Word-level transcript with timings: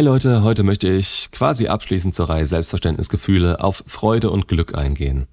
Hey 0.00 0.06
Leute, 0.06 0.42
heute 0.42 0.62
möchte 0.62 0.88
ich 0.88 1.28
quasi 1.30 1.68
abschließend 1.68 2.14
zur 2.14 2.30
Reihe 2.30 2.46
Selbstverständnisgefühle 2.46 3.62
auf 3.62 3.84
Freude 3.86 4.30
und 4.30 4.48
Glück 4.48 4.74
eingehen. 4.74 5.26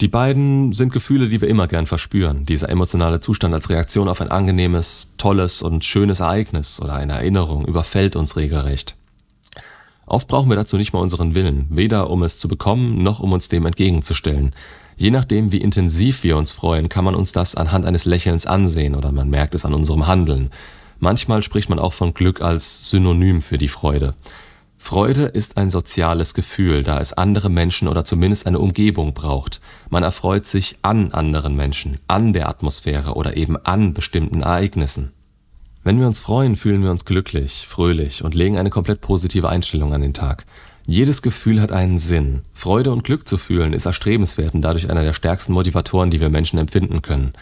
Die 0.00 0.08
beiden 0.08 0.72
sind 0.72 0.92
Gefühle, 0.92 1.28
die 1.28 1.40
wir 1.40 1.46
immer 1.46 1.68
gern 1.68 1.86
verspüren. 1.86 2.44
Dieser 2.44 2.68
emotionale 2.68 3.20
Zustand 3.20 3.54
als 3.54 3.70
Reaktion 3.70 4.08
auf 4.08 4.20
ein 4.20 4.28
angenehmes, 4.28 5.10
tolles 5.18 5.62
und 5.62 5.84
schönes 5.84 6.18
Ereignis 6.18 6.82
oder 6.82 6.94
eine 6.94 7.12
Erinnerung 7.12 7.64
überfällt 7.64 8.16
uns 8.16 8.34
regelrecht. 8.34 8.96
Oft 10.04 10.26
brauchen 10.26 10.50
wir 10.50 10.56
dazu 10.56 10.76
nicht 10.76 10.92
mal 10.92 10.98
unseren 10.98 11.36
Willen, 11.36 11.68
weder 11.70 12.10
um 12.10 12.24
es 12.24 12.40
zu 12.40 12.48
bekommen, 12.48 13.04
noch 13.04 13.20
um 13.20 13.30
uns 13.30 13.48
dem 13.50 13.66
entgegenzustellen. 13.66 14.52
Je 14.96 15.12
nachdem, 15.12 15.52
wie 15.52 15.60
intensiv 15.60 16.24
wir 16.24 16.36
uns 16.36 16.50
freuen, 16.50 16.88
kann 16.88 17.04
man 17.04 17.14
uns 17.14 17.30
das 17.30 17.54
anhand 17.54 17.86
eines 17.86 18.04
Lächelns 18.04 18.46
ansehen 18.46 18.96
oder 18.96 19.12
man 19.12 19.30
merkt 19.30 19.54
es 19.54 19.64
an 19.64 19.74
unserem 19.74 20.08
Handeln. 20.08 20.50
Manchmal 21.00 21.42
spricht 21.42 21.70
man 21.70 21.78
auch 21.78 21.94
von 21.94 22.12
Glück 22.12 22.42
als 22.42 22.90
Synonym 22.90 23.40
für 23.40 23.56
die 23.56 23.68
Freude. 23.68 24.14
Freude 24.76 25.22
ist 25.24 25.56
ein 25.56 25.70
soziales 25.70 26.34
Gefühl, 26.34 26.82
da 26.82 27.00
es 27.00 27.14
andere 27.14 27.48
Menschen 27.48 27.88
oder 27.88 28.04
zumindest 28.04 28.46
eine 28.46 28.58
Umgebung 28.58 29.14
braucht. 29.14 29.60
Man 29.88 30.02
erfreut 30.02 30.46
sich 30.46 30.76
an 30.82 31.12
anderen 31.12 31.56
Menschen, 31.56 31.98
an 32.06 32.32
der 32.34 32.48
Atmosphäre 32.48 33.14
oder 33.14 33.36
eben 33.36 33.56
an 33.56 33.94
bestimmten 33.94 34.42
Ereignissen. 34.42 35.12
Wenn 35.84 35.98
wir 35.98 36.06
uns 36.06 36.20
freuen, 36.20 36.56
fühlen 36.56 36.82
wir 36.82 36.90
uns 36.90 37.06
glücklich, 37.06 37.66
fröhlich 37.66 38.22
und 38.22 38.34
legen 38.34 38.58
eine 38.58 38.70
komplett 38.70 39.00
positive 39.00 39.48
Einstellung 39.48 39.94
an 39.94 40.02
den 40.02 40.12
Tag. 40.12 40.44
Jedes 40.86 41.22
Gefühl 41.22 41.62
hat 41.62 41.72
einen 41.72 41.98
Sinn. 41.98 42.42
Freude 42.52 42.90
und 42.92 43.04
Glück 43.04 43.26
zu 43.26 43.38
fühlen 43.38 43.72
ist 43.72 43.86
erstrebenswert 43.86 44.54
und 44.54 44.62
dadurch 44.62 44.90
einer 44.90 45.04
der 45.04 45.14
stärksten 45.14 45.54
Motivatoren, 45.54 46.10
die 46.10 46.20
wir 46.20 46.28
Menschen 46.28 46.58
empfinden 46.58 47.00
können. 47.00 47.32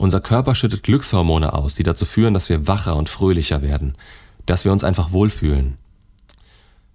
Unser 0.00 0.22
Körper 0.22 0.54
schüttet 0.54 0.82
Glückshormone 0.82 1.52
aus, 1.52 1.74
die 1.74 1.82
dazu 1.82 2.06
führen, 2.06 2.32
dass 2.32 2.48
wir 2.48 2.66
wacher 2.66 2.96
und 2.96 3.10
fröhlicher 3.10 3.60
werden, 3.60 3.98
dass 4.46 4.64
wir 4.64 4.72
uns 4.72 4.82
einfach 4.82 5.12
wohlfühlen. 5.12 5.76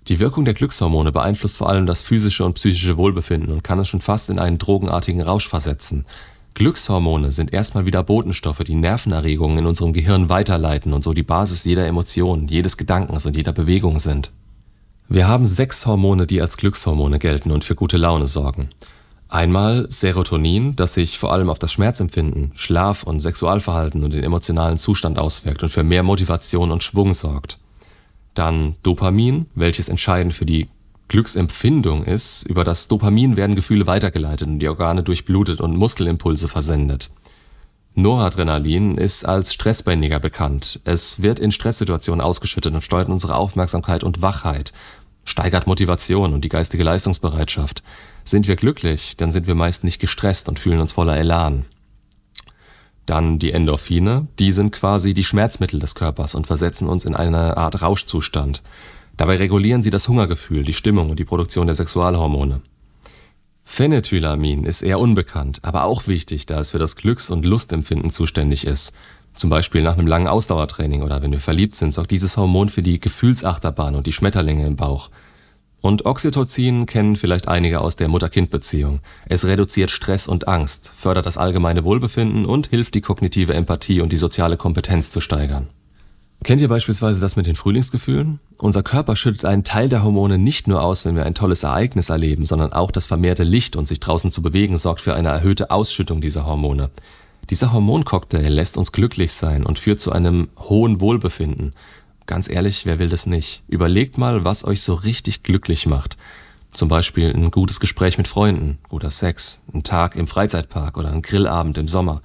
Die 0.08 0.18
Wirkung 0.18 0.44
der 0.44 0.56
Glückshormone 0.56 1.12
beeinflusst 1.12 1.58
vor 1.58 1.70
allem 1.70 1.86
das 1.86 2.02
physische 2.02 2.44
und 2.44 2.56
psychische 2.56 2.98
Wohlbefinden 2.98 3.54
und 3.54 3.64
kann 3.64 3.78
es 3.78 3.90
schon 3.90 4.02
fast 4.02 4.32
in 4.32 4.40
einen 4.40 4.58
drogenartigen 4.58 5.22
Rausch 5.22 5.48
versetzen. 5.48 6.08
Glückshormone 6.56 7.32
sind 7.32 7.54
erstmal 7.54 7.86
wieder 7.86 8.02
Botenstoffe, 8.02 8.64
die 8.64 8.74
Nervenerregungen 8.74 9.60
in 9.60 9.68
unserem 9.68 9.94
Gehirn 9.94 10.30
weiterleiten 10.30 10.92
und 10.92 11.04
so 11.04 11.14
die 11.14 11.22
Basis 11.22 11.64
jeder 11.64 11.86
Emotion, 11.86 12.48
jedes 12.48 12.76
Gedankens 12.76 13.28
und 13.28 13.36
jeder 13.36 13.54
Bewegung 13.54 14.00
sind. 14.00 14.32
Wir 15.10 15.28
haben 15.28 15.46
sechs 15.46 15.86
Hormone, 15.86 16.26
die 16.26 16.42
als 16.42 16.58
Glückshormone 16.58 17.20
gelten 17.20 17.52
und 17.52 17.66
für 17.66 17.76
gute 17.76 17.98
Laune 17.98 18.26
sorgen. 18.26 18.72
Einmal 19.28 19.88
Serotonin, 19.90 20.76
das 20.76 20.94
sich 20.94 21.18
vor 21.18 21.34
allem 21.34 21.50
auf 21.50 21.60
das 21.60 21.72
Schmerzempfinden, 21.72 22.52
Schlaf 22.56 23.04
und 23.04 23.20
Sexualverhalten 23.20 24.04
und 24.04 24.14
den 24.14 24.24
emotionalen 24.24 24.78
Zustand 24.78 25.18
auswirkt 25.18 25.64
und 25.64 25.70
für 25.70 25.84
mehr 25.84 26.04
Motivation 26.04 26.72
und 26.72 26.84
Schwung 26.84 27.14
sorgt. 27.14 27.58
Dann 28.36 28.76
Dopamin, 28.84 29.48
welches 29.56 29.90
entscheidend 29.90 30.34
für 30.34 30.46
die 30.46 30.68
Glücksempfindung 31.08 32.04
ist. 32.04 32.44
Über 32.44 32.64
das 32.64 32.88
Dopamin 32.88 33.36
werden 33.36 33.56
Gefühle 33.56 33.88
weitergeleitet 33.88 34.48
und 34.48 34.60
die 34.60 34.70
Organe 34.70 35.04
durchblutet 35.04 35.62
und 35.62 35.76
Muskelimpulse 35.76 36.48
versendet. 36.48 37.12
Noradrenalin 37.96 38.98
ist 38.98 39.24
als 39.24 39.54
Stressbändiger 39.54 40.20
bekannt. 40.20 40.82
Es 40.84 41.22
wird 41.22 41.40
in 41.40 41.52
Stresssituationen 41.52 42.20
ausgeschüttet 42.20 42.74
und 42.74 42.82
steuert 42.82 43.08
unsere 43.08 43.36
Aufmerksamkeit 43.36 44.04
und 44.04 44.22
Wachheit, 44.22 44.74
steigert 45.26 45.68
Motivation 45.68 46.34
und 46.34 46.44
die 46.44 46.50
geistige 46.50 46.84
Leistungsbereitschaft. 46.84 47.84
Sind 48.24 48.48
wir 48.48 48.56
glücklich, 48.56 49.18
dann 49.18 49.32
sind 49.32 49.48
wir 49.48 49.56
meist 49.56 49.84
nicht 49.84 50.00
gestresst 50.00 50.48
und 50.48 50.60
fühlen 50.60 50.80
uns 50.80 50.94
voller 50.94 51.18
Elan. 51.18 51.66
Dann 53.06 53.38
die 53.38 53.52
Endorphine, 53.52 54.28
die 54.40 54.52
sind 54.52 54.72
quasi 54.72 55.14
die 55.14 55.24
Schmerzmittel 55.24 55.80
des 55.80 55.94
Körpers 55.94 56.34
und 56.34 56.48
versetzen 56.48 56.88
uns 56.88 57.06
in 57.06 57.16
eine 57.16 57.58
Art 57.58 57.82
Rauschzustand. 57.82 58.64
Dabei 59.18 59.38
regulieren 59.38 59.84
sie 59.84 59.92
das 59.92 60.08
Hungergefühl, 60.08 60.64
die 60.64 60.74
Stimmung 60.74 61.10
und 61.10 61.20
die 61.20 61.26
Produktion 61.26 61.68
der 61.68 61.76
Sexualhormone. 61.76 62.62
Phenethylamin 63.64 64.64
ist 64.66 64.82
eher 64.82 65.00
unbekannt, 65.00 65.60
aber 65.64 65.86
auch 65.86 66.08
wichtig, 66.08 66.46
da 66.46 66.60
es 66.60 66.72
für 66.72 66.80
das 66.80 66.96
Glücks- 66.96 67.32
und 67.32 67.46
Lustempfinden 67.46 68.12
zuständig 68.12 68.66
ist. 68.66 68.96
Zum 69.34 69.50
Beispiel 69.50 69.82
nach 69.82 69.98
einem 69.98 70.08
langen 70.08 70.28
Ausdauertraining 70.28 71.02
oder 71.02 71.22
wenn 71.22 71.32
wir 71.32 71.40
verliebt 71.40 71.76
sind, 71.76 71.92
sorgt 71.92 72.12
dieses 72.12 72.38
Hormon 72.38 72.70
für 72.70 72.82
die 72.82 73.00
Gefühlsachterbahn 73.00 73.96
und 73.96 74.06
die 74.06 74.14
Schmetterlinge 74.14 74.66
im 74.66 74.76
Bauch. 74.76 75.10
Und 75.82 76.06
Oxytocin 76.06 76.86
kennen 76.88 77.16
vielleicht 77.16 77.48
einige 77.48 77.82
aus 77.82 77.96
der 77.96 78.08
Mutter-Kind-Beziehung. 78.08 79.02
Es 79.28 79.46
reduziert 79.46 79.92
Stress 79.92 80.28
und 80.28 80.48
Angst, 80.48 80.92
fördert 80.96 81.26
das 81.26 81.38
allgemeine 81.38 81.84
Wohlbefinden 81.84 82.46
und 82.46 82.68
hilft 82.68 82.96
die 82.96 83.02
kognitive 83.02 83.54
Empathie 83.54 84.02
und 84.02 84.12
die 84.12 84.18
soziale 84.18 84.58
Kompetenz 84.58 85.12
zu 85.12 85.22
steigern. 85.22 85.68
Kennt 86.44 86.62
ihr 86.62 86.68
beispielsweise 86.68 87.20
das 87.20 87.36
mit 87.36 87.46
den 87.46 87.56
Frühlingsgefühlen? 87.56 88.40
Unser 88.58 88.84
Körper 88.84 89.16
schüttet 89.16 89.46
einen 89.46 89.64
Teil 89.64 89.90
der 89.90 90.04
Hormone 90.04 90.38
nicht 90.38 90.68
nur 90.68 90.84
aus, 90.84 91.06
wenn 91.06 91.16
wir 91.16 91.26
ein 91.26 91.34
tolles 91.34 91.64
Ereignis 91.64 92.10
erleben, 92.10 92.46
sondern 92.46 92.74
auch 92.74 92.92
das 92.92 93.08
vermehrte 93.08 93.44
Licht 93.44 93.76
und 93.76 93.88
sich 93.88 94.00
draußen 94.00 94.32
zu 94.32 94.42
bewegen 94.42 94.78
sorgt 94.78 95.02
für 95.02 95.16
eine 95.16 95.30
erhöhte 95.30 95.72
Ausschüttung 95.72 96.22
dieser 96.22 96.46
Hormone. 96.46 96.90
Dieser 97.50 97.74
Hormoncocktail 97.74 98.50
lässt 98.50 98.78
uns 98.78 98.92
glücklich 98.92 99.32
sein 99.34 99.66
und 99.66 99.80
führt 99.80 100.00
zu 100.00 100.12
einem 100.12 100.50
hohen 100.60 101.00
Wohlbefinden. 101.00 101.74
Ganz 102.26 102.50
ehrlich, 102.50 102.86
wer 102.86 102.98
will 102.98 103.10
das 103.10 103.28
nicht? 103.28 103.64
Überlegt 103.68 104.18
mal, 104.18 104.44
was 104.44 104.66
euch 104.66 104.82
so 104.82 104.96
richtig 104.96 105.44
glücklich 105.44 105.86
macht. 105.86 106.18
Zum 106.74 106.90
Beispiel 106.90 107.32
ein 107.32 107.52
gutes 107.52 107.80
Gespräch 107.80 108.18
mit 108.18 108.28
Freunden, 108.28 108.80
guter 108.90 109.12
Sex, 109.12 109.62
ein 109.74 109.84
Tag 109.84 110.16
im 110.16 110.28
Freizeitpark 110.28 110.98
oder 110.98 111.12
ein 111.12 111.22
Grillabend 111.22 111.78
im 111.78 111.88
Sommer. 111.88 112.22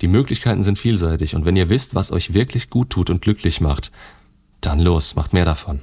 Die 0.00 0.08
Möglichkeiten 0.08 0.62
sind 0.62 0.78
vielseitig 0.78 1.34
und 1.34 1.44
wenn 1.44 1.56
ihr 1.56 1.68
wisst, 1.68 1.94
was 1.94 2.12
euch 2.12 2.34
wirklich 2.34 2.68
gut 2.68 2.90
tut 2.90 3.10
und 3.10 3.22
glücklich 3.22 3.60
macht, 3.60 3.92
dann 4.60 4.80
los, 4.80 5.14
macht 5.14 5.32
mehr 5.32 5.44
davon. 5.44 5.80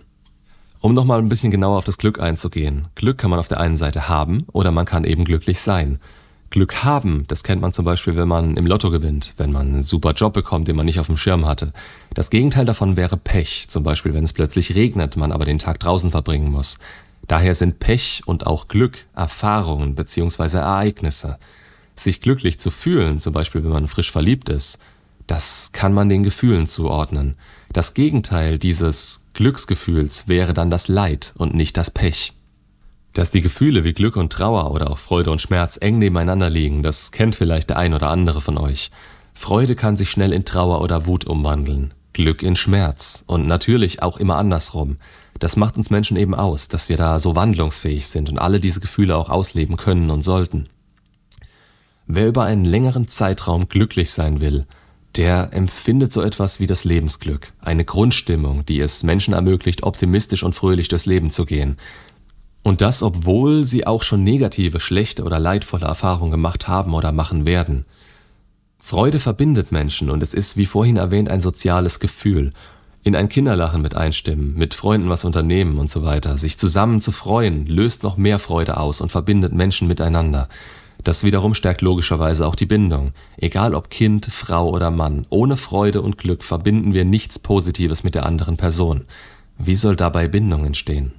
Um 0.81 0.93
nochmal 0.93 1.19
ein 1.19 1.29
bisschen 1.29 1.51
genauer 1.51 1.77
auf 1.77 1.85
das 1.85 1.97
Glück 1.97 2.19
einzugehen. 2.19 2.89
Glück 2.95 3.17
kann 3.17 3.29
man 3.29 3.39
auf 3.39 3.47
der 3.47 3.59
einen 3.59 3.77
Seite 3.77 4.09
haben 4.09 4.45
oder 4.51 4.71
man 4.71 4.85
kann 4.85 5.03
eben 5.03 5.23
glücklich 5.23 5.61
sein. 5.61 5.97
Glück 6.51 6.83
haben, 6.83 7.23
das 7.27 7.43
kennt 7.43 7.61
man 7.61 7.73
zum 7.73 7.85
Beispiel, 7.85 8.15
wenn 8.15 8.27
man 8.27 8.57
im 8.57 8.67
Lotto 8.67 8.91
gewinnt, 8.91 9.33
wenn 9.37 9.51
man 9.51 9.69
einen 9.69 9.83
super 9.83 10.11
Job 10.11 10.33
bekommt, 10.33 10.67
den 10.67 10.75
man 10.75 10.85
nicht 10.85 10.99
auf 10.99 11.07
dem 11.07 11.17
Schirm 11.17 11.45
hatte. 11.45 11.73
Das 12.13 12.29
Gegenteil 12.29 12.65
davon 12.65 12.97
wäre 12.97 13.17
Pech, 13.17 13.65
zum 13.69 13.83
Beispiel 13.83 14.13
wenn 14.13 14.25
es 14.25 14.33
plötzlich 14.33 14.75
regnet, 14.75 15.17
man 15.17 15.31
aber 15.31 15.45
den 15.45 15.59
Tag 15.59 15.79
draußen 15.79 16.11
verbringen 16.11 16.51
muss. 16.51 16.77
Daher 17.27 17.55
sind 17.55 17.79
Pech 17.79 18.21
und 18.25 18.45
auch 18.45 18.67
Glück 18.67 19.07
Erfahrungen 19.15 19.93
bzw. 19.93 20.57
Ereignisse. 20.57 21.39
Sich 21.95 22.21
glücklich 22.21 22.59
zu 22.59 22.69
fühlen, 22.69 23.19
zum 23.19 23.33
Beispiel 23.33 23.63
wenn 23.63 23.71
man 23.71 23.87
frisch 23.87 24.11
verliebt 24.11 24.49
ist, 24.49 24.79
das 25.27 25.71
kann 25.71 25.93
man 25.93 26.09
den 26.09 26.23
Gefühlen 26.23 26.67
zuordnen. 26.67 27.35
Das 27.71 27.93
Gegenteil 27.93 28.57
dieses 28.57 29.27
Glücksgefühls 29.33 30.27
wäre 30.27 30.53
dann 30.53 30.69
das 30.69 30.89
Leid 30.89 31.33
und 31.37 31.53
nicht 31.53 31.77
das 31.77 31.91
Pech. 31.91 32.33
Dass 33.13 33.31
die 33.31 33.41
Gefühle 33.41 33.83
wie 33.83 33.93
Glück 33.93 34.15
und 34.15 34.31
Trauer 34.31 34.71
oder 34.71 34.89
auch 34.89 34.97
Freude 34.97 35.31
und 35.31 35.41
Schmerz 35.41 35.77
eng 35.81 35.99
nebeneinander 35.99 36.49
liegen, 36.49 36.81
das 36.81 37.11
kennt 37.11 37.35
vielleicht 37.35 37.69
der 37.69 37.77
ein 37.77 37.93
oder 37.93 38.09
andere 38.09 38.39
von 38.39 38.57
euch. 38.57 38.89
Freude 39.33 39.75
kann 39.75 39.97
sich 39.97 40.09
schnell 40.09 40.31
in 40.31 40.45
Trauer 40.45 40.81
oder 40.81 41.05
Wut 41.05 41.25
umwandeln, 41.25 41.93
Glück 42.13 42.41
in 42.41 42.55
Schmerz 42.55 43.23
und 43.27 43.47
natürlich 43.47 44.01
auch 44.01 44.17
immer 44.17 44.37
andersrum. 44.37 44.97
Das 45.39 45.55
macht 45.55 45.75
uns 45.75 45.89
Menschen 45.89 46.17
eben 46.17 46.35
aus, 46.35 46.67
dass 46.67 46.87
wir 46.87 46.97
da 46.97 47.19
so 47.19 47.35
wandlungsfähig 47.35 48.07
sind 48.07 48.29
und 48.29 48.39
alle 48.39 48.59
diese 48.59 48.79
Gefühle 48.79 49.17
auch 49.17 49.29
ausleben 49.29 49.75
können 49.75 50.09
und 50.09 50.21
sollten. 50.21 50.67
Wer 52.07 52.27
über 52.27 52.43
einen 52.43 52.65
längeren 52.65 53.07
Zeitraum 53.07 53.67
glücklich 53.67 54.11
sein 54.11 54.39
will, 54.39 54.65
der 55.17 55.49
empfindet 55.53 56.13
so 56.13 56.21
etwas 56.21 56.59
wie 56.59 56.67
das 56.67 56.83
Lebensglück, 56.83 57.51
eine 57.59 57.83
Grundstimmung, 57.83 58.65
die 58.65 58.79
es 58.79 59.03
Menschen 59.03 59.33
ermöglicht, 59.33 59.83
optimistisch 59.83 60.43
und 60.43 60.53
fröhlich 60.53 60.87
durchs 60.87 61.05
Leben 61.05 61.31
zu 61.31 61.45
gehen. 61.45 61.77
Und 62.63 62.81
das, 62.81 63.01
obwohl 63.01 63.63
sie 63.63 63.87
auch 63.87 64.03
schon 64.03 64.23
negative, 64.23 64.79
schlechte 64.79 65.23
oder 65.23 65.39
leidvolle 65.39 65.85
Erfahrungen 65.85 66.31
gemacht 66.31 66.67
haben 66.67 66.93
oder 66.93 67.11
machen 67.11 67.45
werden. 67.45 67.85
Freude 68.77 69.19
verbindet 69.19 69.71
Menschen 69.71 70.09
und 70.09 70.23
es 70.23 70.33
ist, 70.33 70.57
wie 70.57 70.65
vorhin 70.65 70.97
erwähnt, 70.97 71.29
ein 71.29 71.41
soziales 71.41 71.99
Gefühl. 71.99 72.51
In 73.03 73.15
ein 73.15 73.29
Kinderlachen 73.29 73.81
mit 73.81 73.95
einstimmen, 73.95 74.55
mit 74.55 74.75
Freunden 74.75 75.09
was 75.09 75.25
unternehmen 75.25 75.79
und 75.79 75.89
so 75.89 76.03
weiter. 76.03 76.37
Sich 76.37 76.57
zusammen 76.57 77.01
zu 77.01 77.11
freuen, 77.11 77.65
löst 77.65 78.03
noch 78.03 78.17
mehr 78.17 78.37
Freude 78.37 78.77
aus 78.77 79.01
und 79.01 79.11
verbindet 79.11 79.53
Menschen 79.53 79.87
miteinander. 79.87 80.49
Das 81.03 81.23
wiederum 81.23 81.55
stärkt 81.55 81.81
logischerweise 81.81 82.45
auch 82.45 82.55
die 82.55 82.67
Bindung. 82.67 83.13
Egal 83.37 83.73
ob 83.73 83.89
Kind, 83.89 84.27
Frau 84.27 84.69
oder 84.69 84.91
Mann, 84.91 85.25
ohne 85.29 85.57
Freude 85.57 86.01
und 86.01 86.19
Glück 86.19 86.43
verbinden 86.43 86.93
wir 86.93 87.05
nichts 87.05 87.39
Positives 87.39 88.03
mit 88.03 88.13
der 88.13 88.27
anderen 88.27 88.57
Person. 88.57 89.05
Wie 89.57 89.75
soll 89.75 89.95
dabei 89.95 90.27
Bindung 90.27 90.65
entstehen? 90.65 91.13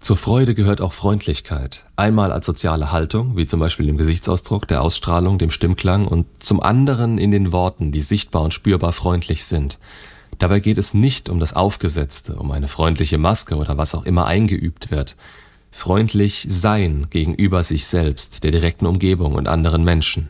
Zur 0.00 0.16
Freude 0.16 0.54
gehört 0.54 0.80
auch 0.80 0.92
Freundlichkeit. 0.92 1.84
Einmal 1.96 2.32
als 2.32 2.46
soziale 2.46 2.92
Haltung, 2.92 3.36
wie 3.36 3.46
zum 3.46 3.60
Beispiel 3.60 3.88
im 3.88 3.96
Gesichtsausdruck, 3.96 4.66
der 4.68 4.82
Ausstrahlung, 4.82 5.38
dem 5.38 5.50
Stimmklang 5.50 6.06
und 6.06 6.26
zum 6.42 6.62
anderen 6.62 7.18
in 7.18 7.30
den 7.30 7.52
Worten, 7.52 7.92
die 7.92 8.00
sichtbar 8.00 8.42
und 8.42 8.54
spürbar 8.54 8.92
freundlich 8.92 9.44
sind. 9.44 9.78
Dabei 10.38 10.60
geht 10.60 10.78
es 10.78 10.94
nicht 10.94 11.28
um 11.28 11.40
das 11.40 11.54
Aufgesetzte, 11.54 12.36
um 12.36 12.52
eine 12.52 12.68
freundliche 12.68 13.18
Maske 13.18 13.56
oder 13.56 13.76
was 13.76 13.94
auch 13.94 14.04
immer 14.04 14.26
eingeübt 14.26 14.90
wird. 14.90 15.16
Freundlich 15.70 16.46
sein 16.48 17.08
gegenüber 17.10 17.62
sich 17.64 17.86
selbst, 17.86 18.44
der 18.44 18.52
direkten 18.52 18.86
Umgebung 18.86 19.34
und 19.34 19.48
anderen 19.48 19.84
Menschen. 19.84 20.28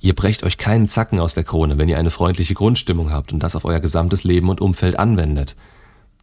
Ihr 0.00 0.14
brecht 0.14 0.42
euch 0.42 0.58
keinen 0.58 0.88
Zacken 0.88 1.20
aus 1.20 1.34
der 1.34 1.44
Krone, 1.44 1.78
wenn 1.78 1.88
ihr 1.88 1.98
eine 1.98 2.10
freundliche 2.10 2.54
Grundstimmung 2.54 3.10
habt 3.10 3.32
und 3.32 3.42
das 3.42 3.56
auf 3.56 3.64
euer 3.64 3.80
gesamtes 3.80 4.24
Leben 4.24 4.50
und 4.50 4.60
Umfeld 4.60 4.98
anwendet. 4.98 5.56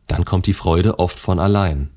dann 0.07 0.25
kommt 0.25 0.45
die 0.45 0.53
Freude 0.53 0.99
oft 0.99 1.19
von 1.19 1.39
allein. 1.39 1.89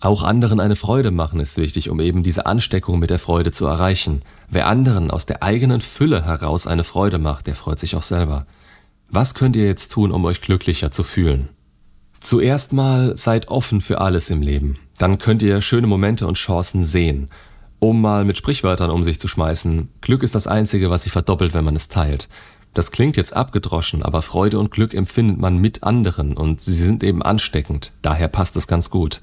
Auch 0.00 0.22
anderen 0.22 0.60
eine 0.60 0.76
Freude 0.76 1.10
machen 1.10 1.40
ist 1.40 1.56
wichtig, 1.56 1.90
um 1.90 1.98
eben 2.00 2.22
diese 2.22 2.46
Ansteckung 2.46 3.00
mit 3.00 3.10
der 3.10 3.18
Freude 3.18 3.50
zu 3.50 3.66
erreichen. 3.66 4.22
Wer 4.48 4.68
anderen 4.68 5.10
aus 5.10 5.26
der 5.26 5.42
eigenen 5.42 5.80
Fülle 5.80 6.24
heraus 6.24 6.68
eine 6.68 6.84
Freude 6.84 7.18
macht, 7.18 7.48
der 7.48 7.56
freut 7.56 7.80
sich 7.80 7.96
auch 7.96 8.02
selber. 8.02 8.46
Was 9.10 9.34
könnt 9.34 9.56
ihr 9.56 9.66
jetzt 9.66 9.90
tun, 9.90 10.12
um 10.12 10.24
euch 10.24 10.40
glücklicher 10.40 10.92
zu 10.92 11.02
fühlen? 11.02 11.48
Zuerst 12.20 12.72
mal 12.72 13.16
seid 13.16 13.48
offen 13.48 13.80
für 13.80 14.00
alles 14.00 14.30
im 14.30 14.42
Leben. 14.42 14.78
Dann 14.98 15.18
könnt 15.18 15.42
ihr 15.42 15.60
schöne 15.60 15.86
Momente 15.86 16.26
und 16.26 16.34
Chancen 16.34 16.84
sehen. 16.84 17.28
Um 17.80 18.00
mal 18.00 18.24
mit 18.24 18.36
Sprichwörtern 18.36 18.90
um 18.90 19.04
sich 19.04 19.20
zu 19.20 19.28
schmeißen, 19.28 19.88
Glück 20.00 20.22
ist 20.22 20.34
das 20.34 20.46
Einzige, 20.46 20.90
was 20.90 21.04
sich 21.04 21.12
verdoppelt, 21.12 21.54
wenn 21.54 21.64
man 21.64 21.76
es 21.76 21.88
teilt. 21.88 22.28
Das 22.74 22.90
klingt 22.90 23.16
jetzt 23.16 23.34
abgedroschen, 23.34 24.02
aber 24.02 24.22
Freude 24.22 24.58
und 24.58 24.70
Glück 24.70 24.94
empfindet 24.94 25.38
man 25.38 25.58
mit 25.58 25.84
anderen 25.84 26.36
und 26.36 26.60
sie 26.60 26.74
sind 26.74 27.02
eben 27.02 27.22
ansteckend, 27.22 27.92
daher 28.02 28.28
passt 28.28 28.56
es 28.56 28.66
ganz 28.66 28.90
gut. 28.90 29.20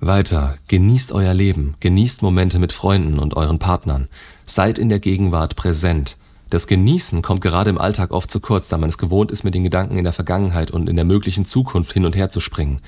Weiter, 0.00 0.56
genießt 0.68 1.12
euer 1.12 1.32
Leben, 1.32 1.74
genießt 1.80 2.20
Momente 2.20 2.58
mit 2.58 2.74
Freunden 2.74 3.18
und 3.18 3.34
euren 3.34 3.58
Partnern, 3.58 4.08
seid 4.44 4.78
in 4.78 4.90
der 4.90 5.00
Gegenwart 5.00 5.56
präsent. 5.56 6.18
Das 6.50 6.66
Genießen 6.66 7.22
kommt 7.22 7.40
gerade 7.40 7.70
im 7.70 7.78
Alltag 7.78 8.10
oft 8.10 8.30
zu 8.30 8.40
kurz, 8.40 8.68
da 8.68 8.76
man 8.76 8.90
es 8.90 8.98
gewohnt 8.98 9.30
ist, 9.30 9.42
mit 9.42 9.54
den 9.54 9.64
Gedanken 9.64 9.96
in 9.96 10.04
der 10.04 10.12
Vergangenheit 10.12 10.70
und 10.70 10.90
in 10.90 10.96
der 10.96 11.06
möglichen 11.06 11.46
Zukunft 11.46 11.94
hin 11.94 12.04
und 12.04 12.14
her 12.14 12.28
zu 12.28 12.40
springen. 12.40 12.82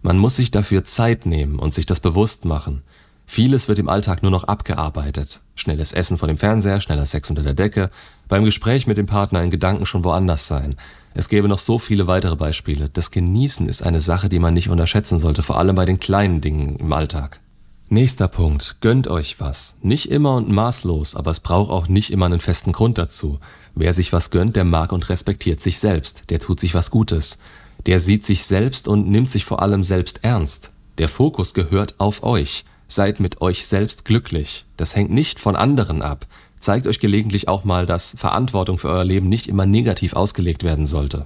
Man 0.00 0.16
muss 0.16 0.36
sich 0.36 0.52
dafür 0.52 0.84
Zeit 0.84 1.26
nehmen 1.26 1.58
und 1.58 1.74
sich 1.74 1.86
das 1.86 1.98
bewusst 1.98 2.44
machen. 2.44 2.82
Vieles 3.26 3.68
wird 3.68 3.78
im 3.78 3.88
Alltag 3.88 4.22
nur 4.22 4.30
noch 4.30 4.44
abgearbeitet. 4.44 5.40
Schnelles 5.54 5.92
Essen 5.92 6.18
vor 6.18 6.28
dem 6.28 6.36
Fernseher, 6.36 6.80
schneller 6.80 7.06
Sex 7.06 7.30
unter 7.30 7.42
der 7.42 7.54
Decke, 7.54 7.90
beim 8.28 8.44
Gespräch 8.44 8.86
mit 8.86 8.96
dem 8.96 9.06
Partner 9.06 9.42
in 9.42 9.50
Gedanken 9.50 9.86
schon 9.86 10.04
woanders 10.04 10.46
sein. 10.46 10.76
Es 11.14 11.28
gäbe 11.28 11.48
noch 11.48 11.58
so 11.58 11.78
viele 11.78 12.06
weitere 12.06 12.36
Beispiele. 12.36 12.88
Das 12.88 13.10
Genießen 13.10 13.68
ist 13.68 13.82
eine 13.82 14.00
Sache, 14.00 14.28
die 14.28 14.38
man 14.38 14.54
nicht 14.54 14.68
unterschätzen 14.68 15.20
sollte, 15.20 15.42
vor 15.42 15.58
allem 15.58 15.74
bei 15.74 15.84
den 15.84 16.00
kleinen 16.00 16.40
Dingen 16.40 16.76
im 16.76 16.92
Alltag. 16.92 17.40
Nächster 17.88 18.28
Punkt. 18.28 18.76
Gönnt 18.80 19.08
euch 19.08 19.40
was. 19.40 19.76
Nicht 19.82 20.10
immer 20.10 20.36
und 20.36 20.48
maßlos, 20.48 21.14
aber 21.14 21.30
es 21.30 21.40
braucht 21.40 21.70
auch 21.70 21.86
nicht 21.86 22.10
immer 22.10 22.26
einen 22.26 22.40
festen 22.40 22.72
Grund 22.72 22.98
dazu. 22.98 23.38
Wer 23.74 23.92
sich 23.92 24.12
was 24.12 24.30
gönnt, 24.30 24.56
der 24.56 24.64
mag 24.64 24.90
und 24.90 25.08
respektiert 25.08 25.60
sich 25.60 25.78
selbst. 25.78 26.24
Der 26.30 26.40
tut 26.40 26.60
sich 26.60 26.74
was 26.74 26.90
Gutes. 26.90 27.38
Der 27.86 28.00
sieht 28.00 28.24
sich 28.24 28.44
selbst 28.44 28.88
und 28.88 29.08
nimmt 29.08 29.30
sich 29.30 29.44
vor 29.44 29.62
allem 29.62 29.82
selbst 29.82 30.20
ernst. 30.24 30.72
Der 30.98 31.08
Fokus 31.08 31.54
gehört 31.54 32.00
auf 32.00 32.22
euch. 32.22 32.64
Seid 32.86 33.20
mit 33.20 33.40
euch 33.40 33.66
selbst 33.66 34.04
glücklich. 34.04 34.66
Das 34.76 34.94
hängt 34.94 35.10
nicht 35.10 35.40
von 35.40 35.56
anderen 35.56 36.02
ab. 36.02 36.26
Zeigt 36.60 36.86
euch 36.86 36.98
gelegentlich 36.98 37.48
auch 37.48 37.64
mal, 37.64 37.86
dass 37.86 38.14
Verantwortung 38.16 38.78
für 38.78 38.88
euer 38.88 39.04
Leben 39.04 39.28
nicht 39.28 39.48
immer 39.48 39.66
negativ 39.66 40.14
ausgelegt 40.14 40.62
werden 40.62 40.86
sollte. 40.86 41.24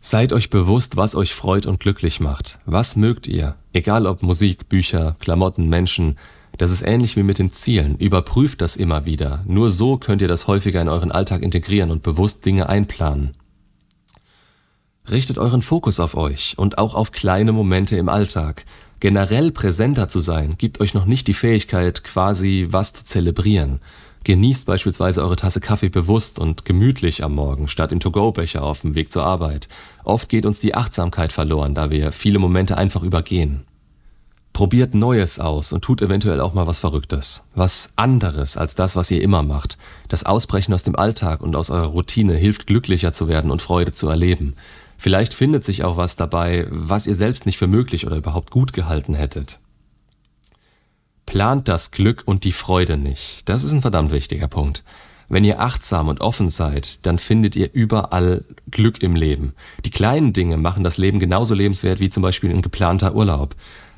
Seid 0.00 0.32
euch 0.32 0.50
bewusst, 0.50 0.96
was 0.96 1.14
euch 1.14 1.32
freut 1.32 1.64
und 1.64 1.80
glücklich 1.80 2.20
macht. 2.20 2.58
Was 2.66 2.94
mögt 2.94 3.26
ihr? 3.26 3.54
Egal 3.72 4.06
ob 4.06 4.22
Musik, 4.22 4.68
Bücher, 4.68 5.16
Klamotten, 5.18 5.68
Menschen. 5.68 6.18
Das 6.58 6.70
ist 6.70 6.82
ähnlich 6.82 7.16
wie 7.16 7.22
mit 7.22 7.38
den 7.38 7.52
Zielen. 7.52 7.96
Überprüft 7.96 8.60
das 8.60 8.76
immer 8.76 9.06
wieder. 9.06 9.42
Nur 9.46 9.70
so 9.70 9.96
könnt 9.96 10.22
ihr 10.22 10.28
das 10.28 10.46
häufiger 10.46 10.82
in 10.82 10.88
euren 10.88 11.10
Alltag 11.10 11.42
integrieren 11.42 11.90
und 11.90 12.02
bewusst 12.02 12.44
Dinge 12.44 12.68
einplanen. 12.68 13.34
Richtet 15.10 15.38
euren 15.38 15.62
Fokus 15.62 16.00
auf 16.00 16.16
euch 16.16 16.54
und 16.56 16.78
auch 16.78 16.94
auf 16.94 17.12
kleine 17.12 17.52
Momente 17.52 17.96
im 17.96 18.08
Alltag. 18.08 18.64
Generell 19.04 19.52
präsenter 19.52 20.08
zu 20.08 20.18
sein, 20.18 20.54
gibt 20.56 20.80
euch 20.80 20.94
noch 20.94 21.04
nicht 21.04 21.26
die 21.26 21.34
Fähigkeit, 21.34 22.04
quasi 22.04 22.68
was 22.70 22.94
zu 22.94 23.04
zelebrieren. 23.04 23.80
Genießt 24.24 24.64
beispielsweise 24.64 25.22
eure 25.22 25.36
Tasse 25.36 25.60
Kaffee 25.60 25.90
bewusst 25.90 26.38
und 26.38 26.64
gemütlich 26.64 27.22
am 27.22 27.34
Morgen, 27.34 27.68
statt 27.68 27.92
im 27.92 28.00
To-Go-Becher 28.00 28.62
auf 28.62 28.80
dem 28.80 28.94
Weg 28.94 29.12
zur 29.12 29.26
Arbeit. 29.26 29.68
Oft 30.04 30.30
geht 30.30 30.46
uns 30.46 30.60
die 30.60 30.74
Achtsamkeit 30.74 31.32
verloren, 31.32 31.74
da 31.74 31.90
wir 31.90 32.12
viele 32.12 32.38
Momente 32.38 32.78
einfach 32.78 33.02
übergehen. 33.02 33.64
Probiert 34.54 34.94
Neues 34.94 35.38
aus 35.38 35.74
und 35.74 35.82
tut 35.82 36.00
eventuell 36.00 36.40
auch 36.40 36.54
mal 36.54 36.66
was 36.66 36.80
Verrücktes. 36.80 37.42
Was 37.54 37.92
anderes 37.96 38.56
als 38.56 38.74
das, 38.74 38.96
was 38.96 39.10
ihr 39.10 39.20
immer 39.20 39.42
macht. 39.42 39.76
Das 40.08 40.24
Ausbrechen 40.24 40.72
aus 40.72 40.82
dem 40.82 40.96
Alltag 40.96 41.42
und 41.42 41.56
aus 41.56 41.68
eurer 41.68 41.88
Routine 41.88 42.36
hilft 42.36 42.66
glücklicher 42.66 43.12
zu 43.12 43.28
werden 43.28 43.50
und 43.50 43.60
Freude 43.60 43.92
zu 43.92 44.08
erleben. 44.08 44.54
Vielleicht 44.96 45.34
findet 45.34 45.64
sich 45.64 45.84
auch 45.84 45.96
was 45.96 46.16
dabei, 46.16 46.66
was 46.70 47.06
ihr 47.06 47.14
selbst 47.14 47.46
nicht 47.46 47.58
für 47.58 47.66
möglich 47.66 48.06
oder 48.06 48.16
überhaupt 48.16 48.50
gut 48.50 48.72
gehalten 48.72 49.14
hättet. 49.14 49.60
Plant 51.26 51.68
das 51.68 51.90
Glück 51.90 52.22
und 52.26 52.44
die 52.44 52.52
Freude 52.52 52.96
nicht. 52.96 53.48
Das 53.48 53.64
ist 53.64 53.72
ein 53.72 53.80
verdammt 53.80 54.12
wichtiger 54.12 54.48
Punkt. 54.48 54.84
Wenn 55.28 55.44
ihr 55.44 55.60
achtsam 55.60 56.08
und 56.08 56.20
offen 56.20 56.50
seid, 56.50 57.06
dann 57.06 57.18
findet 57.18 57.56
ihr 57.56 57.70
überall 57.72 58.44
Glück 58.70 59.02
im 59.02 59.16
Leben. 59.16 59.54
Die 59.84 59.90
kleinen 59.90 60.32
Dinge 60.32 60.58
machen 60.58 60.84
das 60.84 60.98
Leben 60.98 61.18
genauso 61.18 61.54
lebenswert 61.54 61.98
wie 61.98 62.10
zum 62.10 62.22
Beispiel 62.22 62.50
ein 62.50 62.62
geplanter 62.62 63.14
Urlaub. 63.14 63.56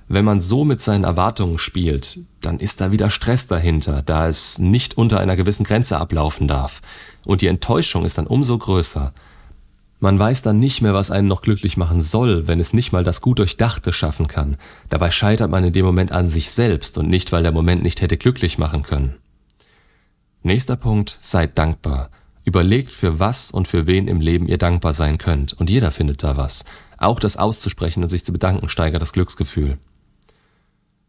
Wenn 0.09 0.25
man 0.25 0.39
so 0.39 0.65
mit 0.65 0.81
seinen 0.81 1.03
Erwartungen 1.03 1.59
spielt, 1.59 2.21
dann 2.41 2.61
ist 2.61 2.81
da 2.81 2.93
wieder 2.93 3.11
Stress 3.11 3.49
dahinter, 3.49 4.03
da 4.03 4.29
es 4.29 4.59
nicht 4.59 4.97
unter 4.97 5.19
einer 5.19 5.35
gewissen 5.35 5.65
Grenze 5.65 5.99
ablaufen 5.99 6.47
darf. 6.47 6.81
Und 7.25 7.43
die 7.43 7.49
Enttäuschung 7.49 8.05
ist 8.05 8.17
dann 8.17 8.29
umso 8.29 8.57
größer. 8.57 9.13
Man 9.99 10.19
weiß 10.19 10.43
dann 10.43 10.61
nicht 10.61 10.83
mehr, 10.83 10.93
was 10.93 11.11
einen 11.11 11.29
noch 11.29 11.41
glücklich 11.41 11.77
machen 11.79 12.03
soll, 12.03 12.47
wenn 12.47 12.61
es 12.61 12.75
nicht 12.75 12.93
mal 12.93 13.05
das 13.05 13.23
gut 13.23 13.39
Durchdachte 13.39 13.93
schaffen 13.93 14.29
kann. 14.29 14.57
Dabei 14.91 15.11
scheitert 15.11 15.51
man 15.51 15.65
in 15.65 15.73
dem 15.73 15.87
Moment 15.87 16.13
an 16.13 16.29
sich 16.29 16.51
selbst 16.51 16.99
und 16.99 17.09
nicht, 17.09 17.33
weil 17.33 17.43
der 17.43 17.53
Moment 17.53 17.83
nicht 17.83 18.03
hätte 18.03 18.19
glücklich 18.19 18.59
machen 18.59 18.83
können. 18.83 19.15
Nächster 20.43 20.77
Punkt, 20.77 21.19
seid 21.23 21.59
dankbar. 21.59 22.11
Überlegt, 22.45 22.93
für 22.93 23.19
was 23.19 23.51
und 23.51 23.67
für 23.67 23.87
wen 23.87 24.07
im 24.07 24.21
Leben 24.21 24.47
ihr 24.47 24.59
dankbar 24.59 24.93
sein 24.93 25.19
könnt. 25.19 25.55
Und 25.55 25.71
jeder 25.71 25.91
findet 25.91 26.23
da 26.23 26.37
was. 26.37 26.65
Auch 26.99 27.19
das 27.19 27.37
auszusprechen 27.37 28.03
und 28.03 28.09
sich 28.09 28.25
zu 28.25 28.33
bedanken 28.33 28.69
steigert 28.69 29.03
das 29.03 29.13
Glücksgefühl. 29.13 29.79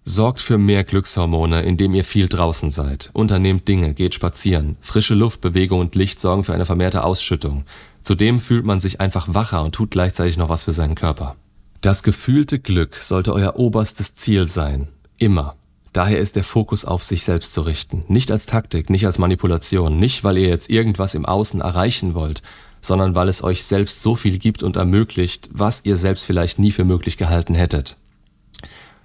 Sorgt 0.04 0.40
für 0.40 0.58
mehr 0.58 0.86
Glückshormone, 0.86 1.64
indem 1.64 1.94
ihr 1.94 2.06
viel 2.06 2.30
draußen 2.30 2.72
seid. 2.72 3.10
Unternehmt 3.12 3.68
Dinge, 3.68 3.94
geht 3.94 4.16
spazieren. 4.16 4.78
Frische 4.80 5.14
Luft, 5.14 5.42
Bewegung 5.42 5.82
und 5.82 5.96
Licht 5.96 6.22
sorgen 6.22 6.46
für 6.46 6.54
eine 6.54 6.66
vermehrte 6.66 7.04
Ausschüttung. 7.04 7.66
Zudem 8.08 8.40
fühlt 8.40 8.64
man 8.64 8.80
sich 8.80 9.02
einfach 9.02 9.34
wacher 9.34 9.62
und 9.62 9.76
tut 9.76 9.92
gleichzeitig 9.92 10.38
noch 10.38 10.48
was 10.48 10.64
für 10.64 10.72
seinen 10.72 10.96
Körper. 10.96 11.36
Das 11.82 12.04
gefühlte 12.04 12.58
Glück 12.58 12.96
sollte 13.02 13.34
euer 13.34 13.58
oberstes 13.58 14.16
Ziel 14.16 14.48
sein. 14.48 14.88
Immer. 15.18 15.58
Daher 15.92 16.18
ist 16.20 16.38
der 16.38 16.46
Fokus 16.46 16.86
auf 16.86 17.04
sich 17.04 17.26
selbst 17.26 17.52
zu 17.52 17.60
richten. 17.60 18.06
Nicht 18.08 18.32
als 18.32 18.46
Taktik, 18.46 18.90
nicht 18.90 19.06
als 19.06 19.18
Manipulation, 19.18 20.00
nicht 20.00 20.24
weil 20.24 20.38
ihr 20.38 20.48
jetzt 20.48 20.70
irgendwas 20.70 21.16
im 21.16 21.26
Außen 21.26 21.60
erreichen 21.60 22.14
wollt, 22.14 22.44
sondern 22.80 23.14
weil 23.14 23.28
es 23.28 23.44
euch 23.44 23.66
selbst 23.66 24.00
so 24.00 24.16
viel 24.16 24.40
gibt 24.40 24.64
und 24.64 24.78
ermöglicht, 24.78 25.50
was 25.52 25.82
ihr 25.84 25.98
selbst 25.98 26.26
vielleicht 26.26 26.60
nie 26.60 26.72
für 26.72 26.86
möglich 26.86 27.18
gehalten 27.18 27.56
hättet. 27.56 27.98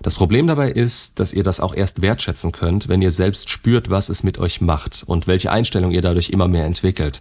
Das 0.01 0.15
Problem 0.15 0.47
dabei 0.47 0.71
ist, 0.71 1.19
dass 1.19 1.33
ihr 1.33 1.43
das 1.43 1.59
auch 1.59 1.75
erst 1.75 2.03
wertschätzen 2.03 2.53
könnt, 2.53 2.87
wenn 2.87 3.03
ihr 3.03 3.11
selbst 3.11 3.51
spürt, 3.51 3.91
was 3.91 4.09
es 4.09 4.23
mit 4.23 4.39
euch 4.39 4.61
macht 4.61 5.03
und 5.05 5.27
welche 5.27 5.51
Einstellung 5.51 5.91
ihr 5.91 6.03
dadurch 6.03 6.31
immer 6.31 6.47
mehr 6.47 6.67
entwickelt. 6.67 7.21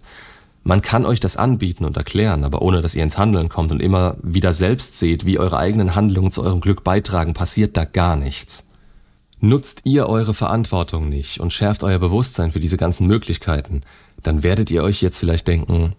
Man 0.64 0.80
kann 0.80 1.04
euch 1.04 1.18
das 1.18 1.36
anbieten 1.36 1.84
und 1.84 1.96
erklären, 1.96 2.44
aber 2.44 2.62
ohne 2.62 2.80
dass 2.80 2.94
ihr 2.94 3.02
ins 3.02 3.18
Handeln 3.18 3.48
kommt 3.48 3.72
und 3.72 3.80
immer 3.80 4.16
wieder 4.22 4.52
selbst 4.52 4.98
seht, 4.98 5.26
wie 5.26 5.38
eure 5.38 5.58
eigenen 5.58 5.94
Handlungen 5.94 6.30
zu 6.30 6.42
eurem 6.42 6.60
Glück 6.60 6.84
beitragen, 6.84 7.34
passiert 7.34 7.76
da 7.76 7.84
gar 7.84 8.16
nichts. 8.16 8.68
Nutzt 9.40 9.80
ihr 9.84 10.08
eure 10.08 10.34
Verantwortung 10.34 11.08
nicht 11.08 11.40
und 11.40 11.52
schärft 11.52 11.82
euer 11.82 11.98
Bewusstsein 11.98 12.52
für 12.52 12.60
diese 12.60 12.76
ganzen 12.76 13.08
Möglichkeiten, 13.08 13.82
dann 14.22 14.44
werdet 14.44 14.70
ihr 14.70 14.84
euch 14.84 15.02
jetzt 15.02 15.18
vielleicht 15.18 15.48
denken, 15.48 15.96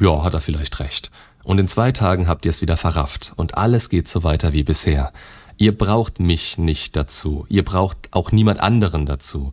ja, 0.00 0.22
hat 0.24 0.32
er 0.32 0.40
vielleicht 0.40 0.80
recht. 0.80 1.10
Und 1.44 1.58
in 1.58 1.68
zwei 1.68 1.92
Tagen 1.92 2.26
habt 2.26 2.46
ihr 2.46 2.50
es 2.50 2.62
wieder 2.62 2.78
verrafft 2.78 3.34
und 3.36 3.58
alles 3.58 3.90
geht 3.90 4.08
so 4.08 4.24
weiter 4.24 4.54
wie 4.54 4.64
bisher. 4.64 5.12
Ihr 5.58 5.76
braucht 5.76 6.20
mich 6.20 6.58
nicht 6.58 6.96
dazu. 6.96 7.46
Ihr 7.48 7.64
braucht 7.64 7.96
auch 8.10 8.32
niemand 8.32 8.60
anderen 8.60 9.06
dazu. 9.06 9.52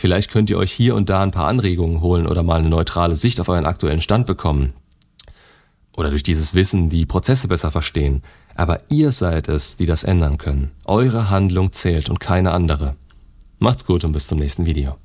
Vielleicht 0.00 0.30
könnt 0.30 0.48
ihr 0.48 0.56
euch 0.56 0.72
hier 0.72 0.94
und 0.94 1.10
da 1.10 1.22
ein 1.22 1.30
paar 1.30 1.46
Anregungen 1.46 2.00
holen 2.00 2.26
oder 2.26 2.42
mal 2.42 2.60
eine 2.60 2.70
neutrale 2.70 3.16
Sicht 3.16 3.38
auf 3.38 3.50
euren 3.50 3.66
aktuellen 3.66 4.00
Stand 4.00 4.26
bekommen. 4.26 4.72
Oder 5.94 6.08
durch 6.08 6.22
dieses 6.22 6.54
Wissen 6.54 6.88
die 6.88 7.04
Prozesse 7.04 7.48
besser 7.48 7.70
verstehen. 7.70 8.22
Aber 8.54 8.80
ihr 8.88 9.12
seid 9.12 9.48
es, 9.48 9.76
die 9.76 9.84
das 9.84 10.02
ändern 10.02 10.38
können. 10.38 10.70
Eure 10.86 11.28
Handlung 11.28 11.74
zählt 11.74 12.08
und 12.08 12.18
keine 12.18 12.52
andere. 12.52 12.96
Macht's 13.58 13.84
gut 13.84 14.02
und 14.02 14.12
bis 14.12 14.26
zum 14.26 14.38
nächsten 14.38 14.64
Video. 14.64 14.96